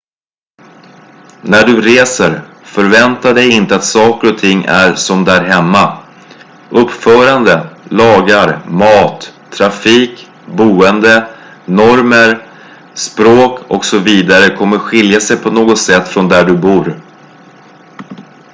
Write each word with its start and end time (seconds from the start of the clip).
"när 1.43 1.63
du 1.65 1.81
reser 1.81 2.41
förvänta 2.63 3.33
dig 3.33 3.51
inte 3.53 3.75
att 3.75 3.83
saker 3.83 4.33
och 4.33 4.37
ting 4.39 4.65
är 4.67 4.95
som 4.95 5.25
"där 5.25 5.43
hemma"". 5.43 5.97
uppförande 6.69 7.69
lagar 7.89 8.65
mat 8.69 9.33
trafik 9.51 10.29
boende 10.55 11.27
normer 11.65 12.47
språk 12.93 13.59
och 13.67 13.85
så 13.85 13.99
vidare 13.99 14.55
kommer 14.57 14.77
skilja 14.77 15.19
sig 15.19 15.37
på 15.37 15.49
något 15.51 15.79
sätt 15.79 16.07
från 16.07 16.27
där 16.27 16.45
du 16.45 16.57
bor. 16.57 17.01